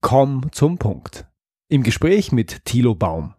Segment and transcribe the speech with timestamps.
[0.00, 1.26] Komm zum Punkt.
[1.68, 3.34] Im Gespräch mit Thilo Baum.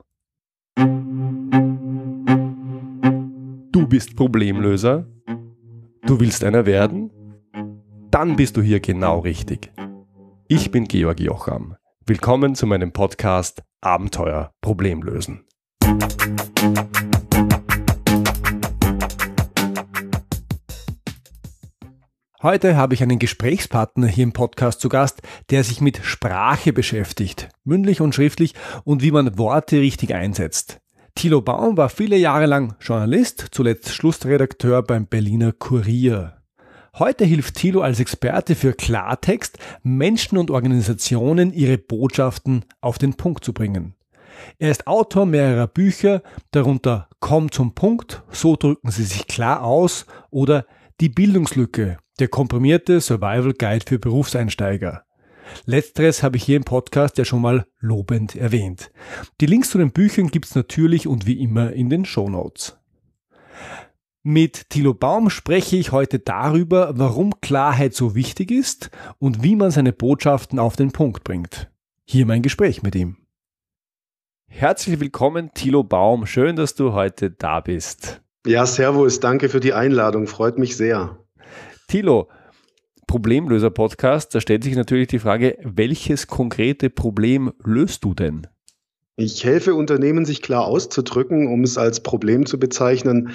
[3.71, 5.07] Du bist Problemlöser?
[6.05, 7.11] Du willst einer werden?
[8.11, 9.71] Dann bist du hier genau richtig.
[10.49, 11.77] Ich bin Georg Jocham.
[12.05, 15.45] Willkommen zu meinem Podcast Abenteuer Problemlösen.
[22.41, 27.49] Heute habe ich einen Gesprächspartner hier im Podcast zu Gast, der sich mit Sprache beschäftigt,
[27.65, 28.53] mündlich und schriftlich
[28.85, 30.79] und wie man Worte richtig einsetzt.
[31.15, 36.37] Thilo Baum war viele Jahre lang Journalist, zuletzt Schlussredakteur beim Berliner Kurier.
[36.97, 43.43] Heute hilft Thilo als Experte für Klartext, Menschen und Organisationen ihre Botschaften auf den Punkt
[43.43, 43.95] zu bringen.
[44.59, 46.21] Er ist Autor mehrerer Bücher,
[46.51, 50.65] darunter Komm zum Punkt, so drücken Sie sich klar aus oder
[51.01, 55.05] Die Bildungslücke, der komprimierte Survival Guide für Berufseinsteiger.
[55.65, 58.91] Letzteres habe ich hier im Podcast ja schon mal lobend erwähnt.
[59.39, 62.77] Die Links zu den Büchern gibt's natürlich und wie immer in den Show Notes.
[64.23, 69.71] Mit Thilo Baum spreche ich heute darüber, warum Klarheit so wichtig ist und wie man
[69.71, 71.71] seine Botschaften auf den Punkt bringt.
[72.03, 73.15] Hier mein Gespräch mit ihm.
[74.47, 76.25] Herzlich willkommen, Thilo Baum.
[76.25, 78.21] Schön, dass du heute da bist.
[78.45, 79.19] Ja, Servus.
[79.19, 80.27] Danke für die Einladung.
[80.27, 81.17] Freut mich sehr.
[81.87, 82.29] Thilo,
[83.07, 88.45] Problemlöser-Podcast, da stellt sich natürlich die Frage, welches konkrete Problem löst du denn?
[89.21, 93.31] Ich helfe Unternehmen, sich klar auszudrücken, um es als Problem zu bezeichnen.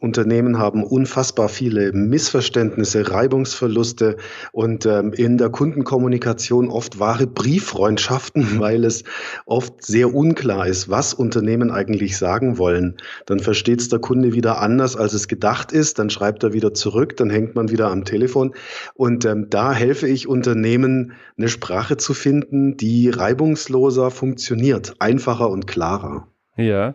[0.00, 4.16] Unternehmen haben unfassbar viele Missverständnisse, Reibungsverluste
[4.50, 9.04] und ähm, in der Kundenkommunikation oft wahre Brieffreundschaften, weil es
[9.46, 12.96] oft sehr unklar ist, was Unternehmen eigentlich sagen wollen.
[13.26, 16.00] Dann versteht es der Kunde wieder anders, als es gedacht ist.
[16.00, 18.52] Dann schreibt er wieder zurück, dann hängt man wieder am Telefon.
[18.94, 24.94] Und ähm, da helfe ich Unternehmen, eine Sprache zu finden, die reibungsloser funktioniert.
[25.20, 26.26] Ein einfacher und klarer.
[26.56, 26.94] Ja,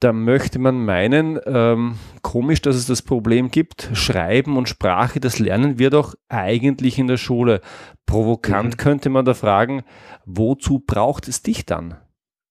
[0.00, 3.90] da möchte man meinen, ähm, komisch, dass es das Problem gibt.
[3.94, 7.60] Schreiben und Sprache, das lernen wir doch eigentlich in der Schule.
[8.06, 8.76] Provokant mhm.
[8.76, 9.82] könnte man da fragen,
[10.26, 11.96] wozu braucht es dich dann?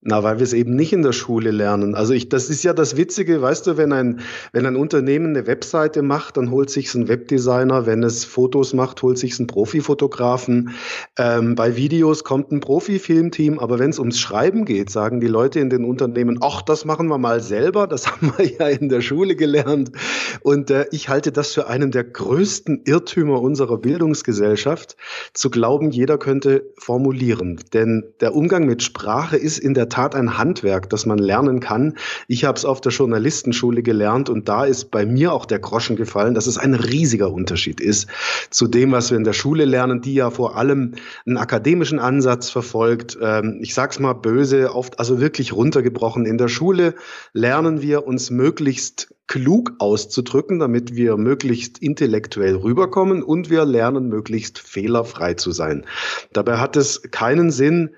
[0.06, 1.96] Na, weil wir es eben nicht in der Schule lernen.
[1.96, 4.20] Also ich, das ist ja das Witzige, weißt du, wenn ein,
[4.52, 9.02] wenn ein Unternehmen eine Webseite macht, dann holt sich ein Webdesigner, wenn es Fotos macht,
[9.02, 10.72] holt sich ein Profifotografen.
[11.18, 15.62] Ähm, bei Videos kommt ein Profifilmteam, aber wenn es ums Schreiben geht, sagen die Leute
[15.62, 19.00] in den Unternehmen, ach, das machen wir mal selber, das haben wir ja in der
[19.00, 19.94] Schule gelernt.
[20.42, 24.98] Und äh, ich halte das für einen der größten Irrtümer unserer Bildungsgesellschaft,
[25.34, 27.62] zu glauben, jeder könnte formulieren.
[27.72, 31.94] Denn der Umgang mit Sprache ist in der Tat ein Handwerk, das man lernen kann.
[32.28, 35.96] Ich habe es auf der Journalistenschule gelernt und da ist bei mir auch der Groschen
[35.96, 38.08] gefallen, dass es ein riesiger Unterschied ist
[38.50, 40.96] zu dem, was wir in der Schule lernen, die ja vor allem
[41.28, 43.20] einen akademischen Ansatz verfolgt.
[43.22, 46.26] Ähm, ich sag's mal böse, oft also wirklich runtergebrochen.
[46.26, 46.96] In der Schule
[47.34, 54.58] lernen wir uns möglichst klug auszudrücken, damit wir möglichst intellektuell rüberkommen und wir lernen möglichst
[54.58, 55.86] fehlerfrei zu sein.
[56.34, 57.92] Dabei hat es keinen Sinn,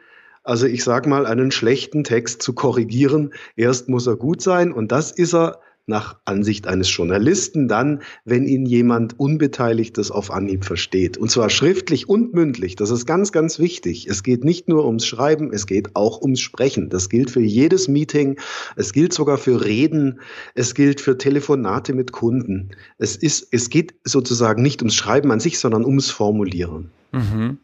[0.46, 3.34] also ich sage mal, einen schlechten Text zu korrigieren.
[3.56, 8.46] Erst muss er gut sein und das ist er nach Ansicht eines Journalisten dann, wenn
[8.46, 11.18] ihn jemand Unbeteiligtes auf Anhieb versteht.
[11.18, 12.76] Und zwar schriftlich und mündlich.
[12.76, 14.08] Das ist ganz, ganz wichtig.
[14.08, 16.90] Es geht nicht nur ums Schreiben, es geht auch ums Sprechen.
[16.90, 18.40] Das gilt für jedes Meeting.
[18.76, 20.20] Es gilt sogar für Reden.
[20.56, 22.72] Es gilt für Telefonate mit Kunden.
[22.98, 26.90] Es ist, es geht sozusagen nicht ums Schreiben an sich, sondern ums Formulieren.
[27.12, 27.60] Mhm.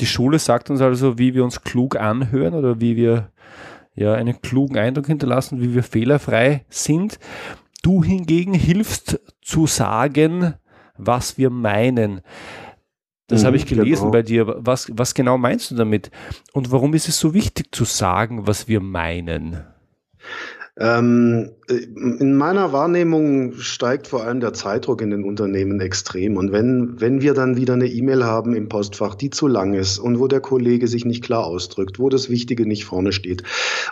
[0.00, 3.30] Die Schule sagt uns also, wie wir uns klug anhören oder wie wir
[3.94, 7.18] ja einen klugen Eindruck hinterlassen, wie wir fehlerfrei sind.
[7.84, 10.54] Du hingegen hilfst zu sagen,
[10.96, 12.22] was wir meinen.
[13.26, 14.10] Das mhm, habe ich gelesen genau.
[14.10, 14.46] bei dir.
[14.56, 16.10] Was, was genau meinst du damit?
[16.54, 19.66] Und warum ist es so wichtig zu sagen, was wir meinen?
[20.76, 26.36] Ähm, in meiner Wahrnehmung steigt vor allem der Zeitdruck in den Unternehmen extrem.
[26.36, 30.00] Und wenn, wenn wir dann wieder eine E-Mail haben im Postfach, die zu lang ist
[30.00, 33.44] und wo der Kollege sich nicht klar ausdrückt, wo das Wichtige nicht vorne steht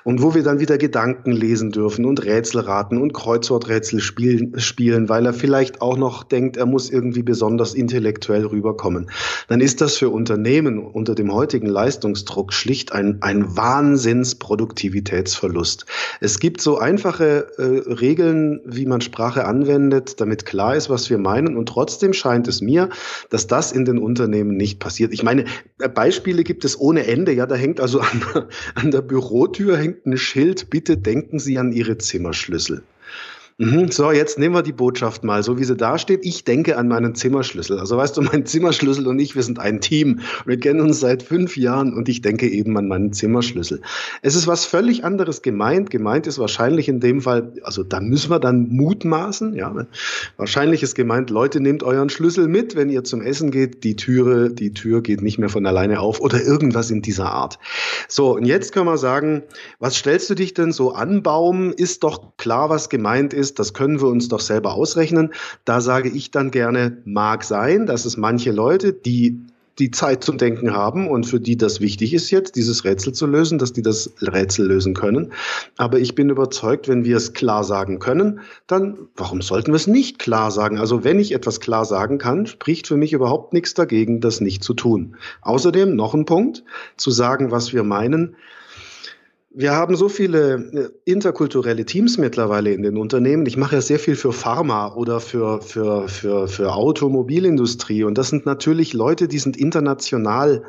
[0.02, 5.08] und wo wir dann wieder Gedanken lesen dürfen und Rätsel raten und Kreuzworträtsel spielen, spielen,
[5.08, 9.08] weil er vielleicht auch noch denkt, er muss irgendwie besonders intellektuell rüberkommen,
[9.48, 15.86] dann ist das für Unternehmen unter dem heutigen Leistungsdruck schlicht ein, ein Wahnsinnsproduktivitätsverlust.
[16.20, 21.18] Es gibt so einfache äh, Regeln, wie man Sprache anwendet, damit klar ist, was wir
[21.18, 21.56] meinen.
[21.56, 22.88] Und trotzdem scheint es mir,
[23.30, 25.12] dass das in den Unternehmen nicht passiert.
[25.12, 25.44] Ich meine,
[25.78, 27.32] äh, Beispiele gibt es ohne Ende.
[27.32, 28.22] Ja, da hängt also an,
[28.74, 32.82] an der Bürotür hängt ein Schild, bitte denken Sie an Ihre Zimmerschlüssel.
[33.58, 36.24] Mhm, so, jetzt nehmen wir die Botschaft mal, so wie sie da steht.
[36.24, 37.78] Ich denke an meinen Zimmerschlüssel.
[37.78, 40.20] Also weißt du, mein Zimmerschlüssel und ich, wir sind ein Team.
[40.46, 43.82] Wir kennen uns seit fünf Jahren und ich denke eben an meinen Zimmerschlüssel.
[44.22, 45.90] Es ist was völlig anderes gemeint.
[45.90, 49.54] Gemeint ist wahrscheinlich in dem Fall, also da müssen wir dann mutmaßen.
[49.54, 49.74] Ja,
[50.36, 53.84] wahrscheinlich ist gemeint, Leute, nehmt euren Schlüssel mit, wenn ihr zum Essen geht.
[53.84, 57.58] Die Türe, die Tür geht nicht mehr von alleine auf oder irgendwas in dieser Art.
[58.08, 59.42] So, und jetzt können wir sagen,
[59.78, 61.72] was stellst du dich denn so an, Baum?
[61.72, 65.34] Ist doch klar, was gemeint ist ist, das können wir uns doch selber ausrechnen.
[65.66, 69.38] Da sage ich dann gerne, mag sein, dass es manche Leute, die
[69.78, 73.26] die Zeit zum Denken haben und für die das wichtig ist jetzt, dieses Rätsel zu
[73.26, 75.32] lösen, dass die das Rätsel lösen können.
[75.78, 79.86] Aber ich bin überzeugt, wenn wir es klar sagen können, dann warum sollten wir es
[79.86, 80.78] nicht klar sagen?
[80.78, 84.62] Also wenn ich etwas klar sagen kann, spricht für mich überhaupt nichts dagegen, das nicht
[84.62, 85.16] zu tun.
[85.40, 86.64] Außerdem noch ein Punkt,
[86.96, 88.36] zu sagen, was wir meinen.
[89.54, 93.44] Wir haben so viele äh, interkulturelle Teams mittlerweile in den Unternehmen.
[93.44, 98.04] Ich mache ja sehr viel für Pharma oder für, für, für, für Automobilindustrie.
[98.04, 100.62] Und das sind natürlich Leute, die sind international.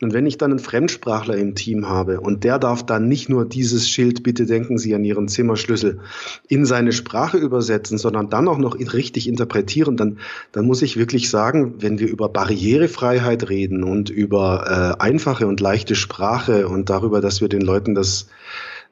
[0.00, 3.44] Und wenn ich dann einen Fremdsprachler im Team habe und der darf dann nicht nur
[3.44, 6.00] dieses Schild, bitte denken Sie an Ihren Zimmerschlüssel,
[6.48, 10.18] in seine Sprache übersetzen, sondern dann auch noch richtig interpretieren, dann,
[10.52, 15.60] dann muss ich wirklich sagen, wenn wir über Barrierefreiheit reden und über äh, einfache und
[15.60, 18.29] leichte Sprache und darüber, dass wir den Leuten das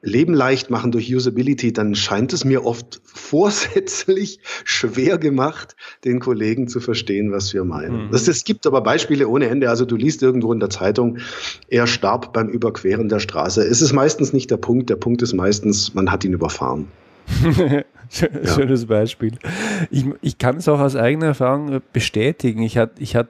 [0.00, 5.74] Leben leicht machen durch Usability, dann scheint es mir oft vorsätzlich schwer gemacht,
[6.04, 8.06] den Kollegen zu verstehen, was wir meinen.
[8.06, 8.10] Mhm.
[8.12, 9.68] Das, es gibt aber Beispiele ohne Ende.
[9.68, 11.18] Also du liest irgendwo in der Zeitung,
[11.68, 13.62] er starb beim Überqueren der Straße.
[13.62, 14.88] Es ist meistens nicht der Punkt.
[14.88, 16.86] Der Punkt ist meistens, man hat ihn überfahren.
[18.08, 19.32] Schönes Beispiel.
[19.90, 22.62] Ich, ich kann es auch aus eigener Erfahrung bestätigen.
[22.62, 23.28] Ich hatte ich hat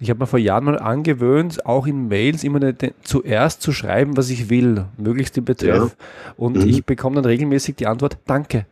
[0.00, 4.16] ich habe mir vor Jahren mal angewöhnt, auch in Mails immer eine, zuerst zu schreiben,
[4.16, 5.96] was ich will, möglichst den Betreff.
[5.96, 6.34] Ja.
[6.36, 6.68] Und mhm.
[6.68, 8.66] ich bekomme dann regelmäßig die Antwort, danke.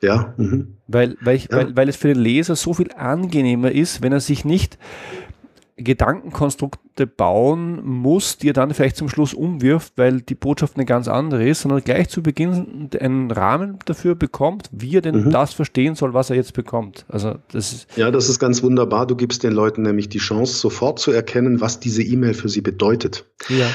[0.00, 0.34] Ja.
[0.36, 0.74] Mhm.
[0.86, 1.56] Weil, weil, ich, ja.
[1.56, 4.78] weil, weil es für den Leser so viel angenehmer ist, wenn er sich nicht
[5.78, 11.08] Gedankenkonstrukte bauen muss, die er dann vielleicht zum Schluss umwirft, weil die Botschaft eine ganz
[11.08, 15.30] andere ist, sondern gleich zu Beginn einen Rahmen dafür bekommt, wie er denn mhm.
[15.30, 17.06] das verstehen soll, was er jetzt bekommt.
[17.08, 19.06] Also das ist ja, das ist ganz wunderbar.
[19.06, 22.60] Du gibst den Leuten nämlich die Chance, sofort zu erkennen, was diese E-Mail für sie
[22.60, 23.24] bedeutet.
[23.48, 23.68] Ja.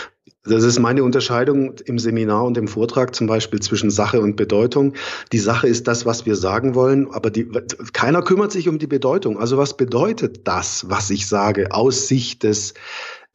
[0.45, 4.93] Das ist meine Unterscheidung im Seminar und im Vortrag zum Beispiel zwischen Sache und Bedeutung.
[5.31, 7.49] Die Sache ist das, was wir sagen wollen, aber die,
[7.93, 9.39] keiner kümmert sich um die Bedeutung.
[9.39, 12.73] Also was bedeutet das, was ich sage, aus Sicht des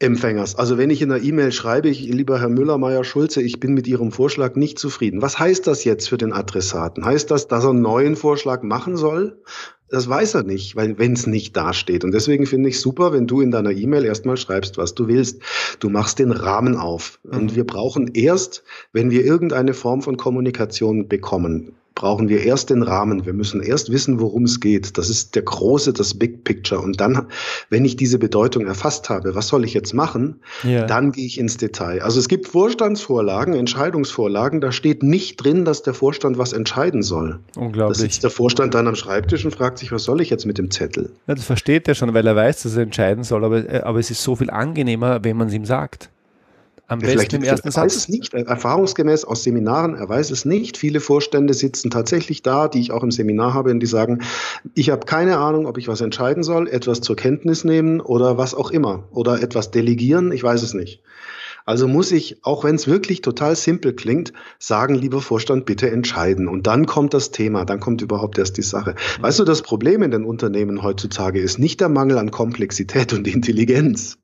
[0.00, 0.55] Empfängers.
[0.55, 3.75] Also wenn ich in der E-Mail schreibe, ich, lieber Herr Müller, Meier, Schulze, ich bin
[3.75, 5.23] mit Ihrem Vorschlag nicht zufrieden.
[5.23, 7.05] Was heißt das jetzt für den Adressaten?
[7.05, 9.43] Heißt das, dass er einen neuen Vorschlag machen soll?
[9.90, 12.05] Das weiß er nicht, weil wenn es nicht dasteht.
[12.05, 15.40] Und deswegen finde ich super, wenn du in deiner E-Mail erstmal schreibst, was du willst.
[15.81, 17.19] Du machst den Rahmen auf.
[17.25, 17.56] Und mhm.
[17.56, 23.27] wir brauchen erst, wenn wir irgendeine Form von Kommunikation bekommen, brauchen wir erst den Rahmen.
[23.27, 24.97] Wir müssen erst wissen, worum es geht.
[24.99, 26.81] Das ist der große, das Big Picture.
[26.81, 27.27] Und dann,
[27.71, 30.37] wenn ich diese Bedeutung erfasst habe, was soll ich jetzt machen?
[30.62, 30.87] Ja.
[30.87, 32.00] Dann gehe ich ins Detail.
[32.03, 37.41] Also es gibt Vorstandsvorlagen, Entscheidungsvorlagen, da steht nicht drin, dass der Vorstand was entscheiden soll.
[37.56, 37.99] Unglaublich.
[37.99, 40.56] Da sitzt der Vorstand dann am Schreibtisch und fragt sich, was soll ich jetzt mit
[40.56, 41.11] dem Zettel?
[41.27, 43.99] Ja, das versteht er schon, weil er weiß, dass er entscheiden soll, aber, äh, aber
[43.99, 46.11] es ist so viel angenehmer, wenn man es ihm sagt.
[46.90, 47.76] Am besten Vielleicht im ersten Satz.
[47.76, 50.79] Er weiß es nicht, erfahrungsgemäß aus Seminaren, er weiß es nicht.
[50.79, 54.23] Viele Vorstände sitzen tatsächlich da, die ich auch im Seminar habe, und die sagen,
[54.75, 58.55] ich habe keine Ahnung, ob ich was entscheiden soll, etwas zur Kenntnis nehmen oder was
[58.55, 59.06] auch immer.
[59.11, 61.02] Oder etwas delegieren, ich weiß es nicht.
[61.67, 66.49] Also muss ich, auch wenn es wirklich total simpel klingt, sagen, lieber Vorstand, bitte entscheiden.
[66.49, 68.95] Und dann kommt das Thema, dann kommt überhaupt erst die Sache.
[69.21, 73.28] Weißt du, das Problem in den Unternehmen heutzutage ist nicht der Mangel an Komplexität und
[73.28, 74.16] Intelligenz.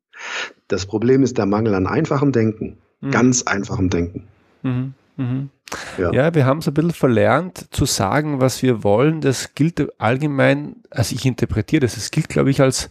[0.75, 3.13] Das Problem ist der Mangel an einfachem Denken, mhm.
[3.13, 4.25] ganz einfachem Denken.
[4.63, 4.95] Mhm.
[5.17, 5.51] Mhm.
[5.99, 6.13] Ja.
[6.13, 6.35] ja.
[6.35, 9.21] wir haben es ein bisschen verlernt zu sagen, was wir wollen.
[9.21, 12.91] Das gilt allgemein, also ich interpretiere das, es gilt, glaube ich, als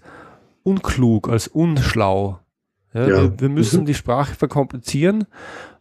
[0.63, 2.39] unklug, als unschlau.
[2.93, 3.07] Ja, ja.
[3.23, 3.85] Wir, wir, müssen mhm.
[3.85, 5.25] die Sprache verkomplizieren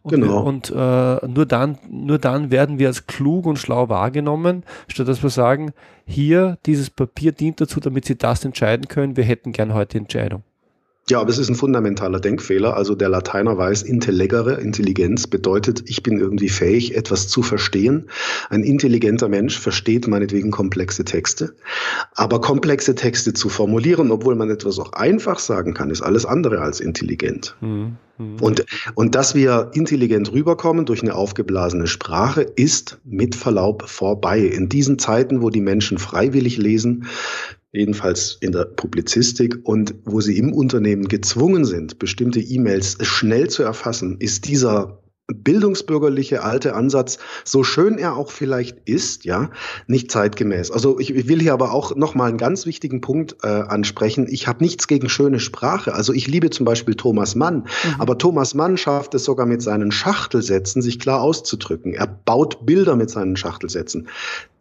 [0.01, 0.43] und, genau.
[0.43, 5.23] und äh, nur, dann, nur dann werden wir als klug und schlau wahrgenommen, statt dass
[5.23, 5.71] wir sagen,
[6.05, 10.43] hier, dieses Papier dient dazu, damit Sie das entscheiden können, wir hätten gern heute Entscheidung.
[11.09, 12.77] Ja, aber es ist ein fundamentaler Denkfehler.
[12.77, 18.09] Also der Lateiner weiß, intellegere, Intelligenz bedeutet, ich bin irgendwie fähig, etwas zu verstehen.
[18.49, 21.55] Ein intelligenter Mensch versteht meinetwegen komplexe Texte.
[22.13, 26.61] Aber komplexe Texte zu formulieren, obwohl man etwas auch einfach sagen kann, ist alles andere
[26.61, 27.57] als intelligent.
[27.59, 27.97] Mhm.
[28.17, 28.37] mhm.
[28.39, 34.39] Und, und dass wir intelligent rüberkommen durch eine aufgeblasene Sprache, ist mit Verlaub vorbei.
[34.39, 37.07] In diesen Zeiten, wo die Menschen freiwillig lesen,
[37.73, 39.59] jedenfalls in der Publizistik.
[39.63, 46.43] Und wo sie im Unternehmen gezwungen sind, bestimmte E-Mails schnell zu erfassen, ist dieser bildungsbürgerliche
[46.43, 49.51] alte Ansatz, so schön er auch vielleicht ist, ja,
[49.87, 50.69] nicht zeitgemäß.
[50.69, 54.27] Also ich, ich will hier aber auch noch mal einen ganz wichtigen Punkt äh, ansprechen.
[54.29, 55.93] Ich habe nichts gegen schöne Sprache.
[55.93, 57.95] Also ich liebe zum Beispiel Thomas Mann, mhm.
[57.99, 61.93] aber Thomas Mann schafft es sogar mit seinen Schachtelsätzen, sich klar auszudrücken.
[61.93, 64.09] Er baut Bilder mit seinen Schachtelsätzen.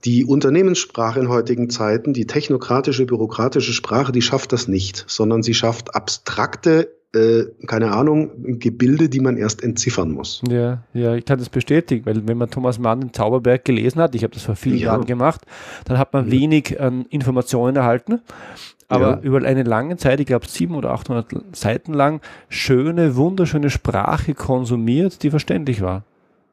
[0.05, 5.55] Die Unternehmenssprache in heutigen Zeiten, die technokratische, bürokratische Sprache, die schafft das nicht, sondern sie
[5.55, 10.43] schafft abstrakte äh, keine Ahnung, Gebilde, die man erst entziffern muss.
[10.49, 14.15] Ja, ja, ich kann das bestätigen, weil wenn man Thomas Mann im Zauberberg gelesen hat,
[14.15, 14.87] ich habe das vor vielen ja.
[14.87, 15.43] Jahren gemacht,
[15.85, 16.33] dann hat man ja.
[16.33, 18.21] wenig an Informationen erhalten,
[18.89, 19.21] aber ja.
[19.21, 25.23] über eine lange Zeit, ich glaube 700 oder 800 Seiten lang, schöne, wunderschöne Sprache konsumiert,
[25.23, 26.05] die verständlich war.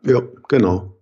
[0.06, 0.94] Ja, genau.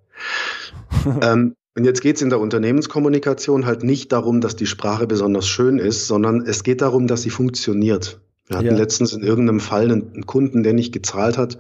[1.22, 5.48] ähm, und jetzt geht es in der Unternehmenskommunikation halt nicht darum, dass die Sprache besonders
[5.48, 8.20] schön ist, sondern es geht darum, dass sie funktioniert.
[8.48, 8.76] Wir hatten ja.
[8.78, 11.58] letztens in irgendeinem Fall einen, Kunden, der nicht gezahlt hat.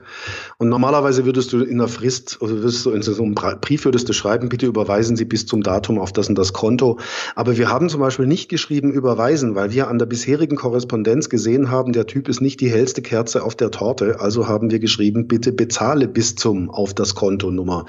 [0.57, 4.07] Und normalerweise würdest du in der Frist, oder würdest du in so einem Brief würdest
[4.07, 6.97] du schreiben, bitte überweisen Sie bis zum Datum auf das und das Konto.
[7.35, 11.69] Aber wir haben zum Beispiel nicht geschrieben überweisen, weil wir an der bisherigen Korrespondenz gesehen
[11.69, 14.21] haben, der Typ ist nicht die hellste Kerze auf der Torte.
[14.21, 17.85] Also haben wir geschrieben, bitte bezahle bis zum auf das Kontonummer.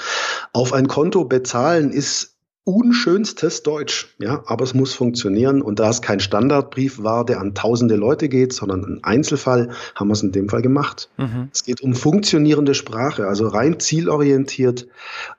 [0.53, 2.38] Auf ein Konto bezahlen ist
[2.69, 5.63] unschönstes Deutsch, ja, aber es muss funktionieren.
[5.63, 10.09] Und da es kein Standardbrief war, der an tausende Leute geht, sondern ein Einzelfall, haben
[10.09, 11.09] wir es in dem Fall gemacht.
[11.17, 11.49] Mhm.
[11.51, 14.87] Es geht um funktionierende Sprache, also rein zielorientiert,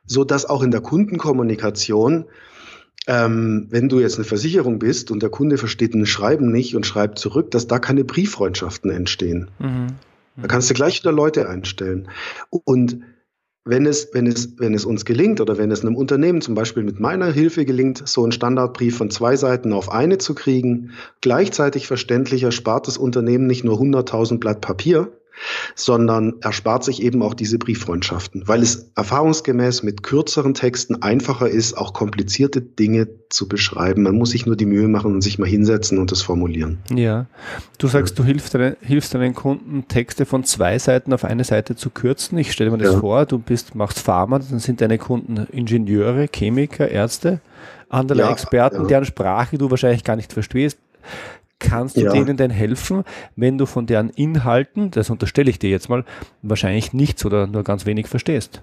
[0.07, 2.25] so dass auch in der Kundenkommunikation
[3.07, 6.85] ähm, wenn du jetzt eine Versicherung bist und der Kunde versteht ein Schreiben nicht und
[6.85, 9.49] schreibt zurück, dass da keine Brieffreundschaften entstehen.
[9.57, 9.87] Mhm.
[10.35, 12.07] Da kannst du gleich wieder Leute einstellen.
[12.49, 12.99] Und
[13.69, 16.83] wenn es, wenn, es, wenn es uns gelingt oder wenn es einem Unternehmen zum Beispiel
[16.83, 21.87] mit meiner Hilfe gelingt, so einen Standardbrief von zwei Seiten auf eine zu kriegen, gleichzeitig
[21.87, 25.11] verständlicher spart das Unternehmen nicht nur 100.000 Blatt Papier,
[25.75, 31.77] sondern erspart sich eben auch diese Brieffreundschaften, weil es erfahrungsgemäß mit kürzeren Texten einfacher ist,
[31.77, 34.03] auch komplizierte Dinge zu beschreiben.
[34.03, 36.79] Man muss sich nur die Mühe machen und sich mal hinsetzen und das formulieren.
[36.93, 37.27] Ja,
[37.77, 41.75] du sagst, du hilfst, deinen, hilfst deinen Kunden, Texte von zwei Seiten auf eine Seite
[41.75, 42.37] zu kürzen.
[42.37, 42.99] Ich stelle mir das ja.
[42.99, 47.41] vor, du bist, machst Pharma, dann sind deine Kunden Ingenieure, Chemiker, Ärzte,
[47.89, 48.87] andere ja, Experten, ja.
[48.87, 50.77] deren Sprache du wahrscheinlich gar nicht verstehst.
[51.59, 52.11] Kannst du ja.
[52.11, 53.03] denen denn helfen,
[53.35, 56.05] wenn du von deren Inhalten, das unterstelle ich dir jetzt mal,
[56.41, 58.61] wahrscheinlich nichts oder nur ganz wenig verstehst?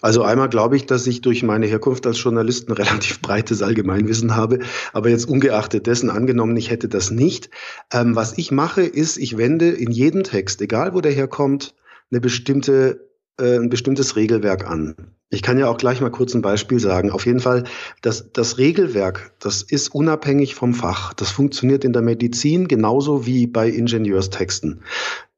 [0.00, 4.36] Also einmal glaube ich, dass ich durch meine Herkunft als Journalist ein relativ breites Allgemeinwissen
[4.36, 4.60] habe.
[4.92, 7.50] Aber jetzt ungeachtet dessen angenommen, ich hätte das nicht.
[7.92, 11.74] Ähm, was ich mache, ist, ich wende in jedem Text, egal wo der herkommt,
[12.10, 14.94] eine bestimmte äh, ein bestimmtes Regelwerk an.
[15.30, 17.10] Ich kann ja auch gleich mal kurz ein Beispiel sagen.
[17.10, 17.64] Auf jeden Fall,
[18.02, 21.14] das, das Regelwerk, das ist unabhängig vom Fach.
[21.14, 24.82] Das funktioniert in der Medizin genauso wie bei Ingenieurstexten.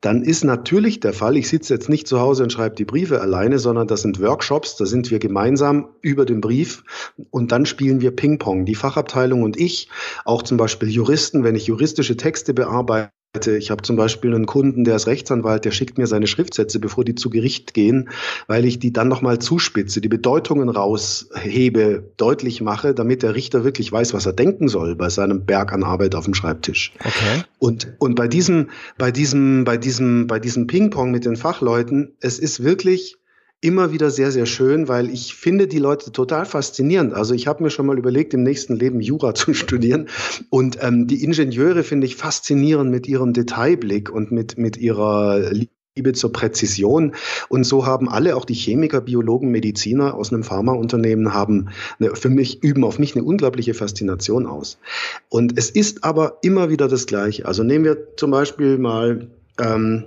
[0.01, 3.21] Dann ist natürlich der Fall, ich sitze jetzt nicht zu Hause und schreibe die Briefe
[3.21, 6.83] alleine, sondern das sind Workshops, da sind wir gemeinsam über den Brief
[7.31, 9.89] und dann spielen wir Ping-Pong, die Fachabteilung und ich,
[10.25, 13.13] auch zum Beispiel Juristen, wenn ich juristische Texte bearbeite
[13.47, 17.05] ich habe zum Beispiel einen Kunden, der ist Rechtsanwalt, der schickt mir seine Schriftsätze, bevor
[17.05, 18.09] die zu Gericht gehen,
[18.47, 23.91] weil ich die dann nochmal zuspitze, die Bedeutungen raushebe, deutlich mache, damit der Richter wirklich
[23.91, 26.93] weiß, was er denken soll bei seinem Berg an Arbeit auf dem Schreibtisch.
[27.01, 27.43] Okay.
[27.59, 32.39] Und, und bei diesem, bei diesem, bei diesem, bei diesem Ping-Pong mit den Fachleuten, es
[32.39, 33.17] ist wirklich,
[33.65, 37.15] immer wieder sehr, sehr schön, weil ich finde die Leute total faszinierend.
[37.15, 40.09] Also ich habe mir schon mal überlegt, im nächsten Leben Jura zu studieren.
[40.51, 46.13] Und ähm, die Ingenieure finde ich faszinierend mit ihrem Detailblick und mit, mit ihrer Liebe
[46.13, 47.15] zur Präzision.
[47.49, 52.29] Und so haben alle, auch die Chemiker, Biologen, Mediziner aus einem Pharmaunternehmen, haben eine, für
[52.29, 54.77] mich, üben auf mich eine unglaubliche Faszination aus.
[55.31, 57.47] Und es ist aber immer wieder das Gleiche.
[57.47, 59.29] Also nehmen wir zum Beispiel mal,
[59.59, 60.05] ähm,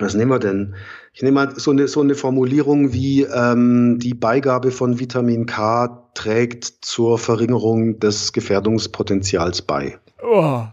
[0.00, 0.74] was nehmen wir denn?
[1.12, 6.08] Ich nehme mal so eine, so eine Formulierung wie ähm, die Beigabe von Vitamin K
[6.14, 9.98] trägt zur Verringerung des Gefährdungspotenzials bei.
[10.22, 10.64] Oh.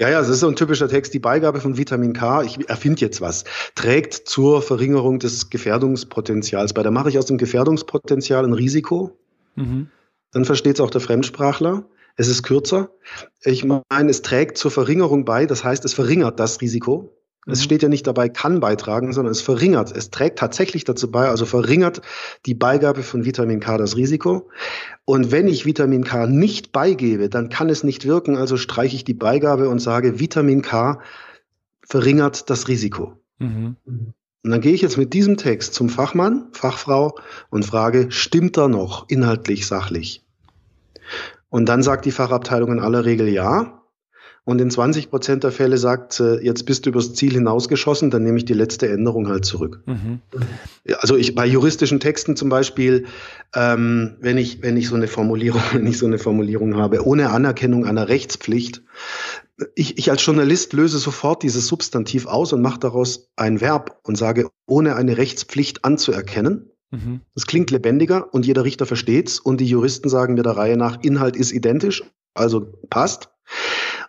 [0.00, 1.12] Ja, ja, das ist so ein typischer Text.
[1.12, 3.44] Die Beigabe von Vitamin K, ich erfinde jetzt was,
[3.74, 6.82] trägt zur Verringerung des Gefährdungspotenzials bei.
[6.82, 9.18] Da mache ich aus dem Gefährdungspotenzial ein Risiko.
[9.56, 9.88] Mhm.
[10.32, 11.84] Dann versteht es auch der Fremdsprachler.
[12.16, 12.90] Es ist kürzer.
[13.42, 17.17] Ich meine, es trägt zur Verringerung bei, das heißt, es verringert das Risiko.
[17.48, 17.64] Es mhm.
[17.64, 19.96] steht ja nicht dabei, kann beitragen, sondern es verringert.
[19.96, 22.02] Es trägt tatsächlich dazu bei, also verringert
[22.46, 24.48] die Beigabe von Vitamin K das Risiko.
[25.04, 28.36] Und wenn ich Vitamin K nicht beigebe, dann kann es nicht wirken.
[28.36, 31.00] Also streiche ich die Beigabe und sage, Vitamin K
[31.80, 33.14] verringert das Risiko.
[33.38, 33.76] Mhm.
[34.44, 37.18] Und dann gehe ich jetzt mit diesem Text zum Fachmann, Fachfrau
[37.50, 40.24] und frage, stimmt er noch inhaltlich, sachlich?
[41.48, 43.77] Und dann sagt die Fachabteilung in aller Regel ja.
[44.48, 48.38] Und in 20 Prozent der Fälle sagt, jetzt bist du übers Ziel hinausgeschossen, dann nehme
[48.38, 49.82] ich die letzte Änderung halt zurück.
[49.84, 50.20] Mhm.
[51.00, 53.04] Also ich bei juristischen Texten zum Beispiel,
[53.54, 57.28] ähm, wenn ich wenn ich so eine Formulierung, wenn ich so eine Formulierung habe, ohne
[57.28, 58.82] Anerkennung einer Rechtspflicht,
[59.74, 64.16] ich, ich als Journalist löse sofort dieses Substantiv aus und mache daraus ein Verb und
[64.16, 66.70] sage, ohne eine Rechtspflicht anzuerkennen.
[66.90, 67.20] Mhm.
[67.34, 71.02] Das klingt lebendiger und jeder Richter versteht's und die Juristen sagen mir der Reihe nach,
[71.02, 72.02] Inhalt ist identisch,
[72.32, 73.28] also passt.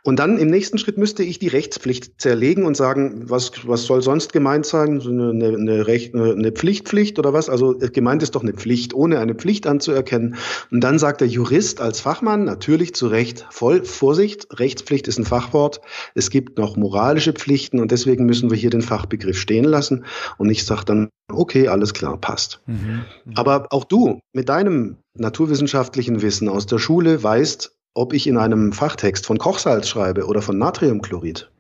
[0.04, 4.02] Und dann im nächsten Schritt müsste ich die Rechtspflicht zerlegen und sagen, was, was soll
[4.02, 5.02] sonst gemeint sein?
[5.02, 7.50] So eine, eine, eine, Recht, eine Pflichtpflicht oder was?
[7.50, 10.36] Also äh, gemeint ist doch eine Pflicht, ohne eine Pflicht anzuerkennen.
[10.72, 15.26] Und dann sagt der Jurist als Fachmann natürlich zu Recht, voll Vorsicht, Rechtspflicht ist ein
[15.26, 15.82] Fachwort.
[16.16, 20.06] Es gibt noch moralische Pflichten und deswegen müssen wir hier den Fachbegriff stehen lassen.
[20.38, 22.62] Und ich sage dann, okay, alles klar, passt.
[22.68, 23.06] Mhm.
[23.36, 28.74] Aber auch du mit deinem naturwissenschaftlichen Wissen aus der Schule weißt, ob ich in einem
[28.74, 31.52] Fachtext von Kochsalz schreibe oder von Natriumchlorid,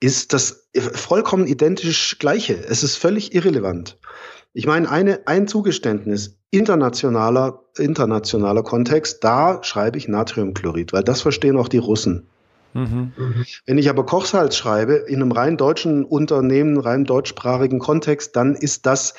[0.00, 2.54] ist das vollkommen identisch gleiche.
[2.54, 3.98] Es ist völlig irrelevant.
[4.52, 11.56] Ich meine, eine, ein Zugeständnis internationaler, internationaler Kontext, da schreibe ich Natriumchlorid, weil das verstehen
[11.56, 12.28] auch die Russen.
[12.74, 13.12] Mhm.
[13.66, 18.86] Wenn ich aber Kochsalz schreibe in einem rein deutschen Unternehmen, rein deutschsprachigen Kontext, dann ist
[18.86, 19.14] das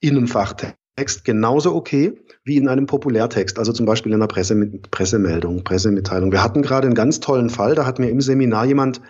[0.00, 4.28] in einem Fachtext Text genauso okay wie in einem Populärtext, also zum Beispiel in einer
[4.28, 4.56] Presse
[4.90, 6.32] Pressemeldung, Pressemitteilung.
[6.32, 9.02] Wir hatten gerade einen ganz tollen Fall, da hat mir im Seminar jemand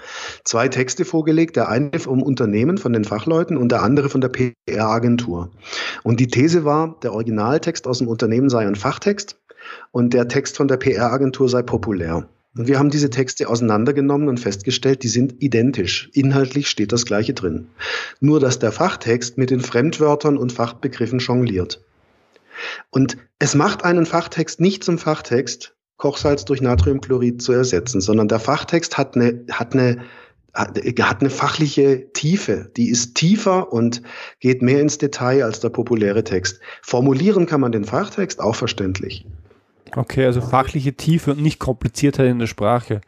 [0.42, 4.30] zwei Texte vorgelegt, der eine vom Unternehmen, von den Fachleuten und der andere von der
[4.30, 5.52] PR-Agentur.
[6.02, 9.38] Und die These war, der Originaltext aus dem Unternehmen sei ein Fachtext
[9.92, 12.28] und der Text von der PR-Agentur sei populär.
[12.56, 16.08] Und wir haben diese Texte auseinandergenommen und festgestellt, die sind identisch.
[16.14, 17.68] Inhaltlich steht das Gleiche drin.
[18.20, 21.84] Nur, dass der Fachtext mit den Fremdwörtern und Fachbegriffen jongliert.
[22.90, 28.40] Und es macht einen Fachtext nicht zum Fachtext, Kochsalz durch Natriumchlorid zu ersetzen, sondern der
[28.40, 29.98] Fachtext hat eine, hat eine,
[30.54, 32.70] hat eine fachliche Tiefe.
[32.76, 34.00] Die ist tiefer und
[34.40, 36.60] geht mehr ins Detail als der populäre Text.
[36.82, 39.26] Formulieren kann man den Fachtext auch verständlich.
[39.94, 43.00] Okay, also fachliche Tiefe und nicht Kompliziertheit in der Sprache.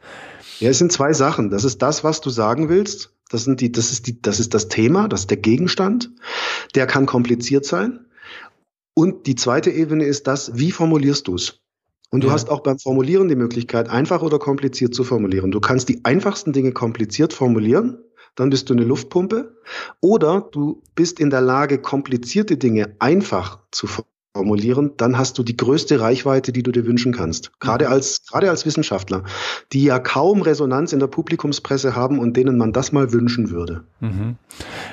[0.59, 1.49] Ja, es sind zwei Sachen.
[1.49, 3.13] Das ist das, was du sagen willst.
[3.29, 6.11] Das sind die, das ist die, das ist das Thema, das ist der Gegenstand.
[6.75, 8.05] Der kann kompliziert sein.
[8.93, 11.59] Und die zweite Ebene ist das, wie formulierst du es?
[12.11, 12.33] Und du ja.
[12.33, 15.51] hast auch beim Formulieren die Möglichkeit, einfach oder kompliziert zu formulieren.
[15.51, 17.99] Du kannst die einfachsten Dinge kompliziert formulieren,
[18.35, 19.55] dann bist du eine Luftpumpe.
[20.01, 23.87] Oder du bist in der Lage, komplizierte Dinge einfach zu
[24.35, 27.51] formulieren dann hast du die größte Reichweite, die du dir wünschen kannst.
[27.59, 27.93] Gerade mhm.
[27.93, 29.23] als, gerade als Wissenschaftler,
[29.73, 33.83] die ja kaum Resonanz in der Publikumspresse haben und denen man das mal wünschen würde.
[33.99, 34.35] Mhm.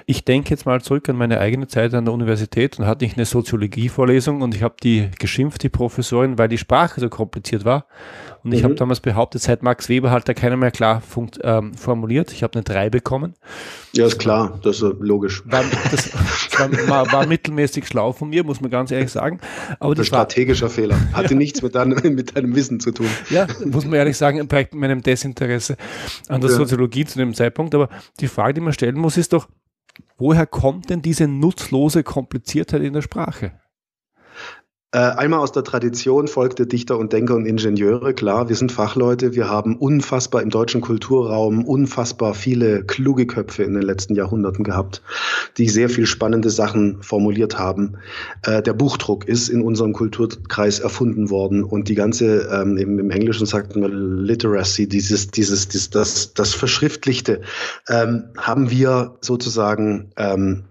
[0.06, 3.16] Ich denke jetzt mal zurück an meine eigene Zeit an der Universität und hatte ich
[3.16, 7.86] eine Soziologie-Vorlesung und ich habe die geschimpft, die Professorin, weil die Sprache so kompliziert war.
[8.46, 8.66] Und ich mhm.
[8.66, 11.02] habe damals behauptet, seit Max Weber hat da keiner mehr klar
[11.42, 12.30] ähm, formuliert.
[12.30, 13.34] Ich habe eine 3 bekommen.
[13.92, 15.42] Ja, ist klar, das ist logisch.
[15.46, 16.12] War, das
[16.56, 19.40] war, war, war, mittelmäßig schlau von mir, muss man ganz ehrlich sagen.
[19.80, 20.96] Aber das strategischer Fehler.
[21.12, 23.08] Hatte nichts mit deinem, mit deinem Wissen zu tun.
[23.30, 25.76] Ja, muss man ehrlich sagen, vielleicht mit meinem Desinteresse
[26.28, 26.56] an der ja.
[26.56, 27.74] Soziologie zu dem Zeitpunkt.
[27.74, 27.88] Aber
[28.20, 29.48] die Frage, die man stellen muss, ist doch,
[30.18, 33.54] woher kommt denn diese nutzlose Kompliziertheit in der Sprache?
[34.96, 38.14] Äh, einmal aus der Tradition folgte Dichter und Denker und Ingenieure.
[38.14, 39.34] Klar, wir sind Fachleute.
[39.34, 45.02] Wir haben unfassbar im deutschen Kulturraum unfassbar viele kluge Köpfe in den letzten Jahrhunderten gehabt,
[45.58, 47.98] die sehr viel spannende Sachen formuliert haben.
[48.42, 53.44] Äh, der Buchdruck ist in unserem Kulturkreis erfunden worden und die ganze, ähm, im, Englischen
[53.44, 57.42] sagt man Literacy, dieses, dieses, dieses das, das Verschriftlichte,
[57.90, 60.64] ähm, haben wir sozusagen ähm,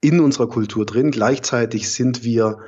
[0.00, 1.12] in unserer Kultur drin.
[1.12, 2.58] Gleichzeitig sind wir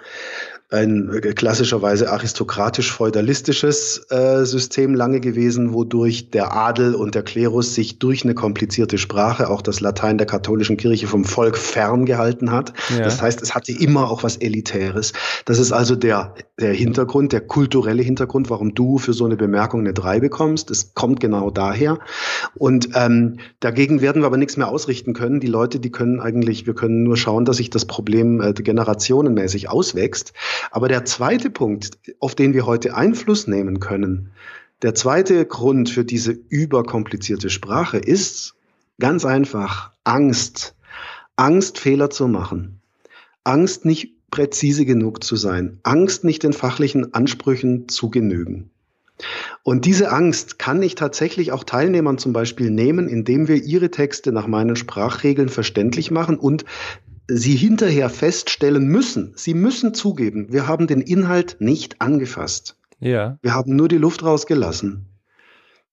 [0.68, 8.00] ein äh, klassischerweise aristokratisch-feudalistisches äh, System lange gewesen, wodurch der Adel und der Klerus sich
[8.00, 12.72] durch eine komplizierte Sprache, auch das Latein der katholischen Kirche, vom Volk ferngehalten hat.
[12.90, 13.04] Ja.
[13.04, 15.12] Das heißt, es hatte immer auch was Elitäres.
[15.44, 19.80] Das ist also der, der Hintergrund, der kulturelle Hintergrund, warum du für so eine Bemerkung
[19.80, 20.72] eine 3 bekommst.
[20.72, 22.00] Es kommt genau daher.
[22.56, 25.38] Und ähm, dagegen werden wir aber nichts mehr ausrichten können.
[25.38, 29.70] Die Leute, die können eigentlich, wir können nur schauen, dass sich das Problem äh, generationenmäßig
[29.70, 30.32] auswächst.
[30.70, 34.30] Aber der zweite Punkt, auf den wir heute Einfluss nehmen können,
[34.82, 38.54] der zweite Grund für diese überkomplizierte Sprache ist
[38.98, 40.74] ganz einfach Angst.
[41.36, 42.80] Angst, Fehler zu machen.
[43.44, 45.78] Angst, nicht präzise genug zu sein.
[45.82, 48.70] Angst, nicht den fachlichen Ansprüchen zu genügen.
[49.62, 54.32] Und diese Angst kann ich tatsächlich auch Teilnehmern zum Beispiel nehmen, indem wir ihre Texte
[54.32, 56.64] nach meinen Sprachregeln verständlich machen und
[57.28, 62.76] Sie hinterher feststellen müssen, Sie müssen zugeben, wir haben den Inhalt nicht angefasst.
[63.00, 63.38] Ja.
[63.42, 65.06] Wir haben nur die Luft rausgelassen.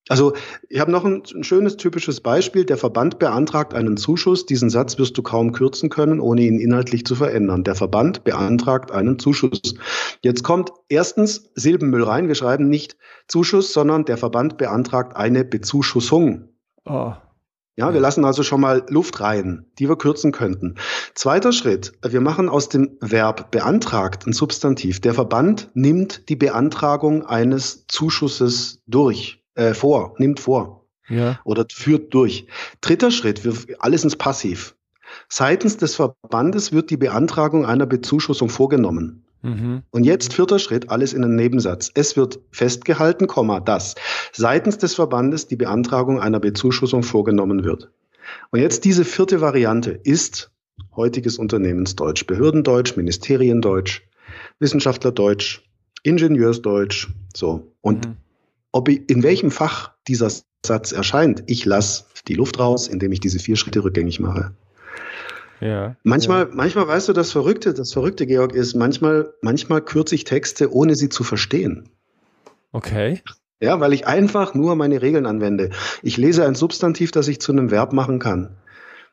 [0.09, 0.33] Also
[0.67, 2.65] ich habe noch ein, ein, schönes typisches Beispiel.
[2.65, 4.45] Der Verband beantragt einen Zuschuss.
[4.45, 7.63] Diesen Satz wirst du kaum kürzen können, ohne ihn inhaltlich zu verändern.
[7.63, 9.75] Der Verband beantragt einen Zuschuss.
[10.21, 12.27] Jetzt kommt erstens Silbenmüll rein.
[12.27, 12.97] Wir schreiben nicht
[13.29, 16.49] Zuschuss, sondern der Verband beantragt eine Bezuschussung.
[16.85, 17.13] Oh.
[17.75, 20.75] Ja, wir lassen also schon mal Luft rein, die wir kürzen könnten.
[21.15, 21.93] Zweiter Schritt.
[22.07, 25.01] Wir machen aus dem Verb beantragt ein Substantiv.
[25.01, 30.85] Der Verband nimmt die Beantragung eines Zuschusses durch äh, vor, nimmt vor.
[31.09, 31.39] Ja.
[31.43, 32.47] Oder führt durch.
[32.81, 34.75] Dritter Schritt, wir, alles ins Passiv.
[35.27, 39.25] Seitens des Verbandes wird die Beantragung einer Bezuschussung vorgenommen.
[39.43, 39.83] Mhm.
[39.91, 41.91] Und jetzt vierter Schritt, alles in einem Nebensatz.
[41.93, 43.27] Es wird festgehalten,
[43.65, 43.95] dass
[44.31, 47.91] seitens des Verbandes die Beantragung einer Bezuschussung vorgenommen wird.
[48.51, 50.51] Und jetzt diese vierte Variante ist
[50.95, 54.01] heutiges Unternehmensdeutsch, Behördendeutsch, Ministeriendeutsch,
[54.59, 55.61] Wissenschaftlerdeutsch,
[56.03, 57.71] Ingenieursdeutsch, so.
[57.81, 58.17] Und mhm
[58.73, 60.29] ob ich, in welchem Fach dieser
[60.65, 64.53] Satz erscheint, ich lasse die Luft raus, indem ich diese vier Schritte rückgängig mache.
[65.63, 66.49] Ja, manchmal, ja.
[66.51, 70.95] manchmal weißt du, das Verrückte, das Verrückte, Georg, ist, manchmal, manchmal kürze ich Texte, ohne
[70.95, 71.89] sie zu verstehen.
[72.73, 73.21] Okay.
[73.61, 75.69] Ja, weil ich einfach nur meine Regeln anwende.
[76.01, 78.57] Ich lese ein Substantiv, das ich zu einem Verb machen kann.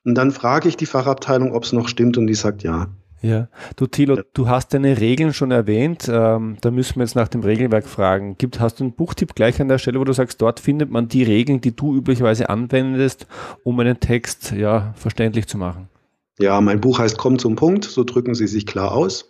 [0.04, 2.88] Und dann frage ich die Fachabteilung, ob es noch stimmt, und die sagt ja.
[3.22, 4.22] Ja, du Thilo, ja.
[4.32, 6.10] du hast deine Regeln schon erwähnt.
[6.10, 8.36] Ähm, da müssen wir jetzt nach dem Regelwerk fragen.
[8.38, 11.06] Gibt, hast du einen Buchtipp gleich an der Stelle, wo du sagst, dort findet man
[11.06, 13.28] die Regeln, die du üblicherweise anwendest,
[13.62, 15.89] um einen Text ja verständlich zu machen?
[16.40, 19.29] Ja, mein Buch heißt Komm zum Punkt, so drücken Sie sich klar aus.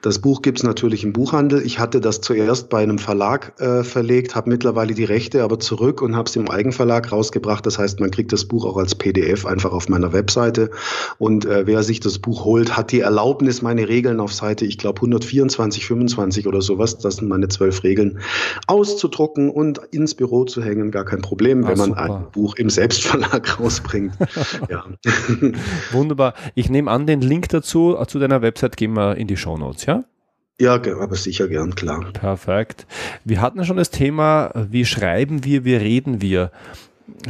[0.00, 1.60] Das Buch gibt's natürlich im Buchhandel.
[1.64, 6.00] Ich hatte das zuerst bei einem Verlag äh, verlegt, habe mittlerweile die Rechte aber zurück
[6.00, 7.66] und habe es im Eigenverlag rausgebracht.
[7.66, 10.70] Das heißt, man kriegt das Buch auch als PDF einfach auf meiner Webseite.
[11.18, 14.78] Und äh, wer sich das Buch holt, hat die Erlaubnis, meine Regeln auf Seite, ich
[14.78, 18.20] glaube 124, 25 oder sowas, das sind meine zwölf Regeln,
[18.66, 20.92] auszudrucken und ins Büro zu hängen.
[20.92, 22.02] Gar kein Problem, ah, wenn man super.
[22.02, 24.14] ein Buch im Selbstverlag rausbringt.
[24.70, 24.86] ja.
[25.92, 26.32] Wunderbar.
[26.54, 29.56] Ich nehme an, den Link dazu, äh, zu deiner Website gehen wir in die Show
[29.56, 30.04] Notes, ja?
[30.60, 32.04] Ja, aber sicher gern, klar.
[32.12, 32.86] Perfekt.
[33.24, 36.50] Wir hatten schon das Thema, wie schreiben wir, wie reden wir.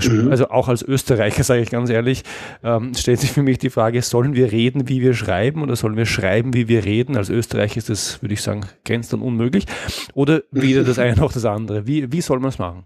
[0.03, 0.31] Mhm.
[0.31, 2.25] Also auch als Österreicher, sage ich ganz ehrlich,
[2.65, 5.97] ähm, stellt sich für mich die Frage, sollen wir reden, wie wir schreiben oder sollen
[5.97, 7.17] wir schreiben, wie wir reden?
[7.17, 9.67] Als Österreicher ist das, würde ich sagen, gänzlich unmöglich.
[10.15, 11.87] Oder weder das eine noch das andere.
[11.87, 12.85] Wie, wie soll man es machen?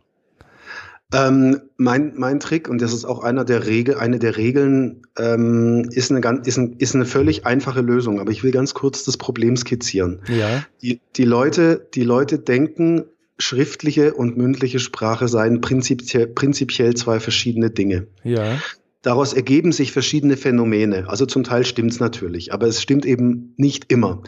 [1.13, 5.89] Ähm, mein, mein Trick, und das ist auch einer der Regel, eine der Regeln, ähm,
[5.91, 8.21] ist, eine ganz, ist, ein, ist eine völlig einfache Lösung.
[8.21, 10.21] Aber ich will ganz kurz das Problem skizzieren.
[10.29, 10.65] Ja.
[10.81, 13.05] Die, die, Leute, die Leute denken,
[13.39, 18.07] schriftliche und mündliche Sprache seien prinzipiell, prinzipiell zwei verschiedene Dinge.
[18.23, 18.59] Ja.
[19.03, 21.09] Daraus ergeben sich verschiedene Phänomene.
[21.09, 24.23] Also zum Teil stimmt's natürlich, aber es stimmt eben nicht immer.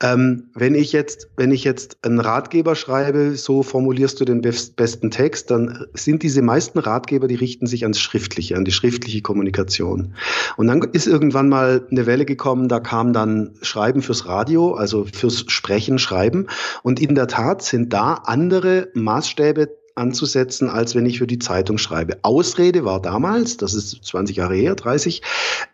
[0.00, 5.10] Ähm, wenn ich jetzt, wenn ich jetzt einen Ratgeber schreibe, so formulierst du den besten
[5.10, 10.14] Text, dann sind diese meisten Ratgeber, die richten sich ans Schriftliche, an die schriftliche Kommunikation.
[10.56, 15.06] Und dann ist irgendwann mal eine Welle gekommen, da kam dann Schreiben fürs Radio, also
[15.12, 16.46] fürs Sprechen, Schreiben.
[16.84, 21.78] Und in der Tat sind da andere Maßstäbe anzusetzen, als wenn ich für die Zeitung
[21.78, 22.18] schreibe.
[22.22, 25.22] Ausrede war damals, das ist 20 Jahre her, 30,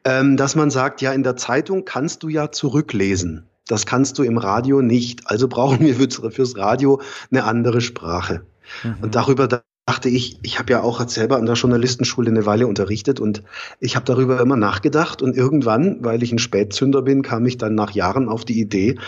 [0.04, 3.46] ähm, dass man sagt, ja, in der Zeitung kannst du ja zurücklesen.
[3.68, 5.22] Das kannst du im Radio nicht.
[5.30, 8.42] Also brauchen wir fürs Radio eine andere Sprache.
[8.84, 8.96] Mhm.
[9.02, 9.48] Und darüber
[9.86, 13.42] dachte ich, ich habe ja auch selber an der Journalistenschule eine Weile unterrichtet und
[13.78, 17.76] ich habe darüber immer nachgedacht und irgendwann, weil ich ein Spätzünder bin, kam ich dann
[17.76, 18.98] nach Jahren auf die Idee,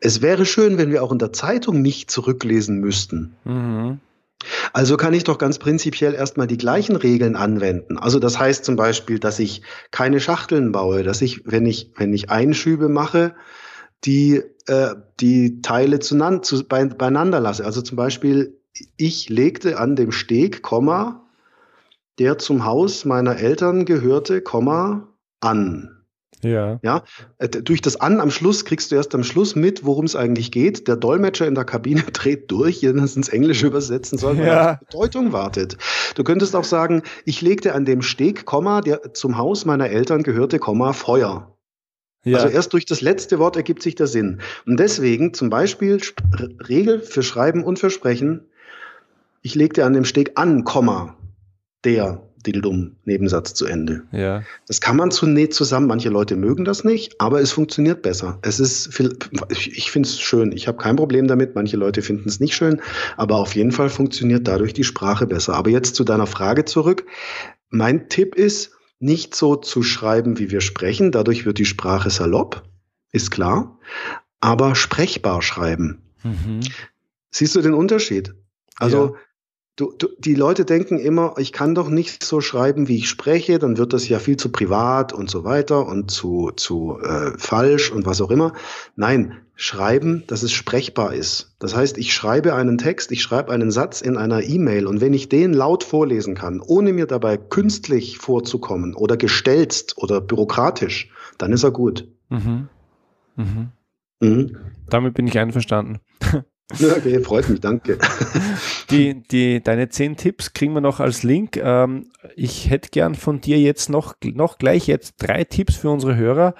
[0.00, 3.36] es wäre schön, wenn wir auch in der Zeitung nicht zurücklesen müssten.
[3.44, 4.00] Mhm.
[4.72, 7.98] Also kann ich doch ganz prinzipiell erstmal die gleichen Regeln anwenden.
[7.98, 12.12] Also das heißt zum Beispiel, dass ich keine Schachteln baue, dass ich, wenn ich, wenn
[12.12, 13.34] ich Einschübe mache,
[14.04, 17.64] die, äh, die Teile zueinander, zu, bei, beieinander lasse.
[17.64, 18.60] Also zum Beispiel,
[18.96, 21.26] ich legte an dem Steg, Komma,
[22.18, 25.08] der zum Haus meiner Eltern gehörte, Komma,
[25.40, 26.03] an.
[26.44, 26.78] Ja.
[26.82, 27.02] Ja.
[27.38, 30.52] Äh, durch das An am Schluss kriegst du erst am Schluss mit, worum es eigentlich
[30.52, 30.86] geht.
[30.86, 34.52] Der Dolmetscher in der Kabine dreht durch, es ins Englische übersetzen soll, weil ja.
[34.52, 35.76] er auf Bedeutung wartet.
[36.14, 40.22] Du könntest auch sagen, ich legte an dem Steg, Komma, der zum Haus meiner Eltern
[40.22, 41.56] gehörte, Komma, Feuer.
[42.24, 42.38] Ja.
[42.38, 44.40] Also erst durch das letzte Wort ergibt sich der Sinn.
[44.66, 46.00] Und deswegen zum Beispiel
[46.68, 48.46] Regel für Schreiben und für Sprechen,
[49.42, 51.16] ich legte an dem Steg an, Komma,
[51.84, 54.02] der Dildum, Nebensatz zu Ende.
[54.12, 54.42] Ja.
[54.66, 55.86] Das kann man zu näht zusammen.
[55.86, 58.38] Manche Leute mögen das nicht, aber es funktioniert besser.
[58.42, 59.16] Es ist, viel,
[59.50, 60.52] ich finde es schön.
[60.52, 61.54] Ich habe kein Problem damit.
[61.54, 62.80] Manche Leute finden es nicht schön,
[63.16, 65.54] aber auf jeden Fall funktioniert dadurch die Sprache besser.
[65.54, 67.04] Aber jetzt zu deiner Frage zurück.
[67.70, 71.12] Mein Tipp ist, nicht so zu schreiben, wie wir sprechen.
[71.12, 72.62] Dadurch wird die Sprache salopp,
[73.12, 73.78] ist klar.
[74.40, 76.02] Aber sprechbar schreiben.
[76.22, 76.60] Mhm.
[77.30, 78.34] Siehst du den Unterschied?
[78.76, 79.20] Also, ja
[79.76, 83.58] Du, du, die Leute denken immer, ich kann doch nicht so schreiben, wie ich spreche,
[83.58, 87.90] dann wird das ja viel zu privat und so weiter und zu, zu äh, falsch
[87.90, 88.52] und was auch immer.
[88.94, 91.56] Nein, schreiben, dass es sprechbar ist.
[91.58, 95.12] Das heißt, ich schreibe einen Text, ich schreibe einen Satz in einer E-Mail und wenn
[95.12, 101.52] ich den laut vorlesen kann, ohne mir dabei künstlich vorzukommen oder gestelzt oder bürokratisch, dann
[101.52, 102.06] ist er gut.
[102.28, 102.68] Mhm.
[103.34, 103.68] Mhm.
[104.20, 104.56] Mhm.
[104.88, 105.98] Damit bin ich einverstanden.
[106.72, 107.98] Okay, freut mich, danke.
[108.90, 111.56] Die, die, deine zehn Tipps kriegen wir noch als Link.
[111.56, 116.16] Ähm, ich hätte gern von dir jetzt noch, noch gleich jetzt drei Tipps für unsere
[116.16, 116.54] Hörer.